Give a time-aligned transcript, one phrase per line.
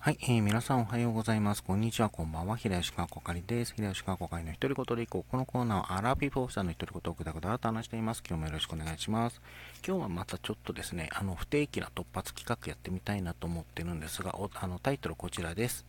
[0.00, 1.62] はい、えー、皆さんおはようございます。
[1.64, 2.56] こんにちは、こんばんは。
[2.56, 3.74] 平吉川こかりです。
[3.74, 5.30] 平吉川こかりの独り言でいこう。
[5.30, 8.22] このコーナーはアラビフォーさんの独り言をぐだぐだと話しています。
[8.26, 9.40] 今日もよろしくお願いします。
[9.84, 15.84] 今日はまたちょっとですね、あの、不定期な突発企画やってみたいなと思ってるんですが、あの、タイトルこちらです。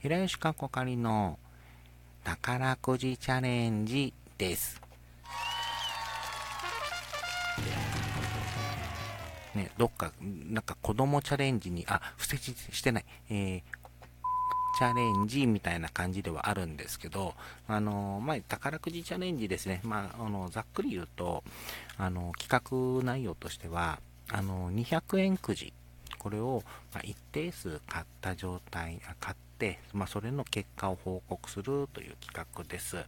[0.00, 1.38] 平吉川こかりの
[2.24, 4.85] 宝くじチャレンジです。
[9.56, 13.62] ね、どっか、なんか子供チャレンジに、あ、伏せしてない、えー、
[14.78, 17.34] チャレンジみたいな感じではあるんですけど、
[17.66, 19.80] あの、まあ、宝くじチャレンジですね。
[19.84, 21.42] まあ、あの、ざっくり言うと、
[21.96, 25.72] あの、企画内容としては、あの、200円くじ、
[26.18, 26.62] これを、
[26.92, 32.98] まあ、一定数買った状態、買って、まあ、それの結果を報告するという企画です。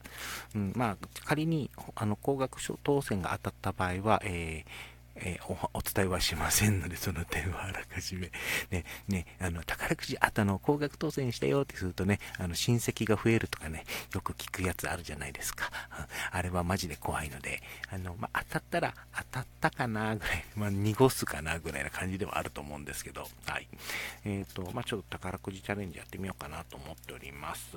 [0.54, 0.96] うん、まあ、
[1.26, 8.30] 仮に、あの、高額当選が当たった場合は、えーえー、お伝えはしませんので、その点はあらかじめ。
[8.70, 15.70] ね、 ね、あの、宝くじ、あとの、高額当選したよってするとね、あの、親戚が増えるとかね、よく聞くやつあるじゃないですか。
[16.30, 23.68] あれはマジで怖いので、あの、ま、たったら、当たったかなぐらい、まあ、濁すかなぐらいな感じではあると思うんですけど、はい。
[24.24, 27.76] えっ、ー、と、まあ、ちょっと宝くじチャレンジやってみようかなと思っております。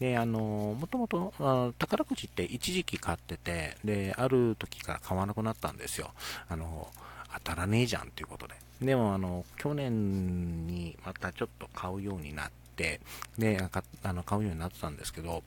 [0.00, 6.12] で、あの、もともと、宝くじって一時期買ってて、で、ある時から買わなくなったんですよ。
[6.48, 6.88] あの、
[7.34, 8.54] 当たらねえじゃんということで。
[8.80, 13.00] でも、あの、去年にまたちょっと買うようになって、
[13.36, 13.58] で、
[14.02, 15.42] あの買うようになってたんですけど、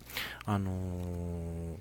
[0.45, 1.77] あのー、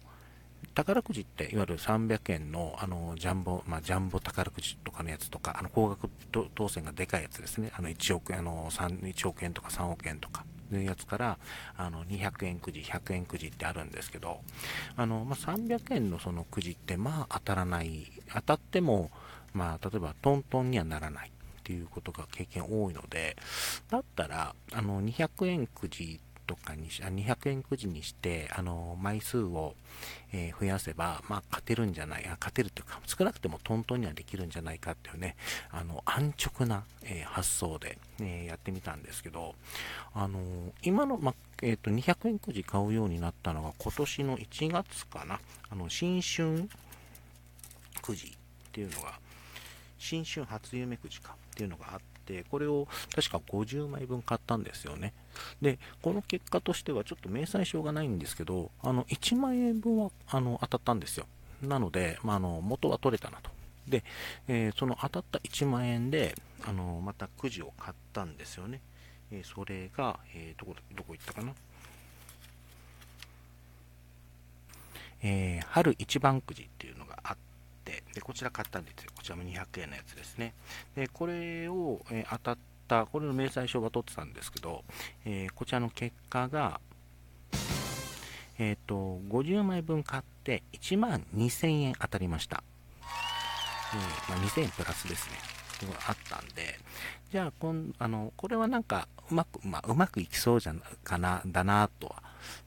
[0.81, 6.09] 宝くじっていわゆる300円のあのジャンボ、まあ、ジャンボ宝くじとかのやつとか、あの高額
[6.55, 11.39] 当選がでかいやつですね、あの1億円あの3 1億円とか3億円とかいうやつから
[11.77, 14.41] あの200円くじ、100円くじってあるんですけど、
[14.97, 19.11] あのまあ、300円のそのくじってまあ当たらない、当たっても
[19.53, 23.36] まあ、例えばトントンにはならないっていうことが経験多いので、
[23.91, 26.20] だったら、あの、200円くじ
[26.51, 29.77] とかにし、200円くじにして、あの、枚数を、
[30.33, 35.36] えー、増やせば、まあ、勝てるんじゃない、あ勝てるというか、少なくてもトントンにはできるんじゃないかっていうね、
[35.70, 39.55] あの、安直な、えー、発想で、えー、やってみたんですけど、
[40.13, 40.41] あの
[40.83, 45.39] 今の、まえっ、と、200円くじ買うようになったのが今年の1月かな、
[45.69, 46.69] あの、新春
[48.03, 48.30] くじっ
[48.73, 49.20] ていうのが、
[49.98, 55.13] 新春初夢くじかっていうのがあって、これを確か50枚分買ったんですよね。
[55.61, 61.27] で、この結果としてはちょっと明細書がないんですけど、あの、1万円分はあの当たったんですよ。
[61.63, 63.51] なので、まあ、あの元は取れたなと。
[63.89, 64.05] で、
[64.48, 68.80] えー、その当たった1万円で、あのまたくじを買ったんですよね。
[69.33, 71.52] えー、それが、えー、どこ、どこ行ったかな
[75.23, 76.70] えー、春一番くじ
[77.80, 79.11] って、でこちら買ったんですよ。
[79.17, 80.55] こちらも200円のやつですね。
[80.95, 84.85] でこれを、え、当たった、これの明細書が取ってたんですけど、
[85.24, 86.80] えー、こちらの結果が、
[88.58, 92.63] えっ、ー、と、50枚分買って1万2000円当たりました。
[93.95, 95.36] えー、まあ、2000円プラスですね。
[96.07, 96.79] あったんで、
[97.30, 102.23] じゃあこんあの、これはなんか、うまく、まあ、うまくいきそうじゃなかな、だなとは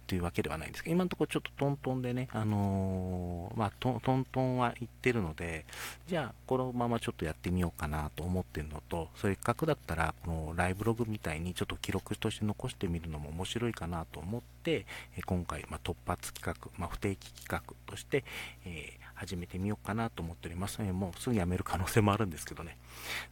[0.07, 5.65] というわけではないんですけど、今のところちょっとトントンでね、あのー、まあト、ントンは言ってるので、
[6.07, 14.85] じゃあ、このままちょっとやってみようかなと思ってるのと、せっかくだったら、このライブログみたいにちょっと記録として残してみるのも面白いかなと思って、
[15.25, 18.23] 今回、まあ、突発企画、まあ、不定期企画として、
[18.65, 20.81] えー、始めてみようかなと思っております。
[20.81, 22.77] もうすぐ辞める可能性もあるんですけどね。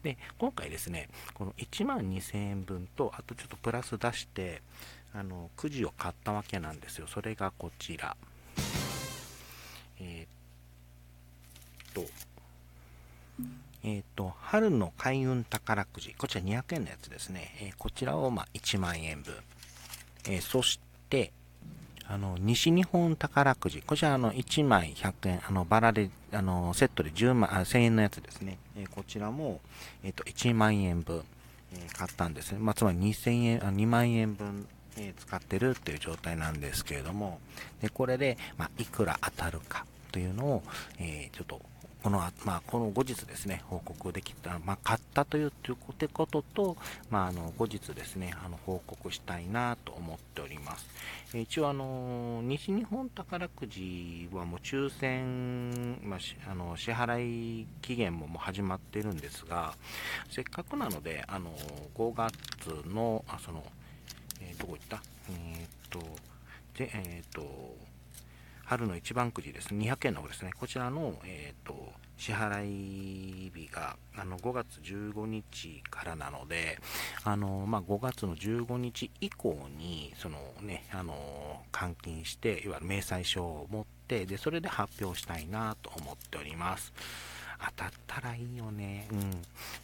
[0.03, 4.61] で、今回ですね、この1万2000円分と、あとちょっとプラス出して、
[5.13, 7.07] あのくじを買ったわけなんですよ。
[7.07, 8.15] それがこちら。
[9.99, 12.11] えー、っと、
[13.83, 16.13] えー、っと、春の開運宝くじ。
[16.17, 17.55] こちら200円のやつですね。
[17.61, 19.35] えー、こちらをま1万円分。
[20.27, 20.79] えそし
[21.09, 21.31] て、
[22.07, 23.81] あの、西日本宝くじ。
[23.81, 28.57] こちら、あの、1枚100円、あの、バラで、あの、セットで10万、あ1000円のやつですね。
[28.77, 29.61] えこちらも、
[30.03, 31.23] えっと、1万円分、
[31.73, 32.59] え買ったんですね。
[32.59, 34.67] まあ、つまり2000円、あ2万円分
[34.97, 37.39] え使ってるっていう状態なんですけれども、
[37.81, 40.63] でこれで、まあ、いくら当たるかというのを、
[40.99, 41.61] えー、ちょっと
[42.03, 45.51] この、まあ、この後日ですね、報告できた、まあ、買ったという
[46.11, 46.75] ことと、
[47.11, 51.37] まあ、あの、後日ですね、あの、報告したいなと思っております。
[51.37, 59.75] 一応、あの、西日本宝くじはもう抽選、まあ、あの、支払い期限ももう始まってるんですが、
[60.31, 61.53] せっかくなので、あの、
[61.95, 63.63] 5月の、あその、
[64.41, 65.01] えー、どこ行った？
[65.29, 65.99] えー、っと、
[66.77, 67.75] で、えー、っと、
[68.65, 69.73] 春の一番くじです。
[69.73, 76.77] ね、200円の方ですね、こちらの、えっ、と、支払い日があの5月15日からなので、
[77.23, 86.93] あのまあ、5月の15日以降にその、ね、あの換金して、いわゆる明細書を持ってで、それで発表したいなと思っております。
[87.63, 89.07] 当たったらいいよね。
[89.11, 89.31] うん。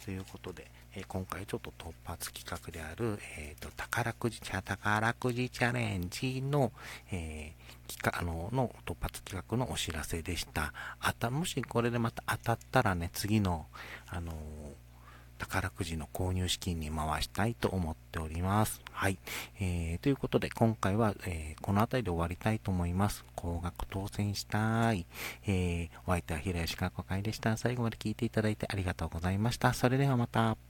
[0.04, 6.72] ということで、えー、今回ちょっと突発企画である、えっ、ー、と、宝くじ、宝くじチャレンジの、
[7.12, 10.72] えー、企画、あの、の突発企画のお知らせでした。
[11.00, 13.66] あた、もしこれでまた当たったらね、次の、
[14.08, 14.32] あの
[15.38, 18.80] 宝くじの購入資金に回したいと思っております。
[18.90, 19.18] はい。
[19.60, 23.24] えー、ということで、今回は、えー、この辺りで終わりたいと思います。
[23.34, 25.06] 高額当選したい。
[25.46, 27.56] えー、お相手は平吉かこかいでした。
[27.56, 29.72] 最後まで聞いていただいてありがとうございました。
[29.72, 30.67] それではまた。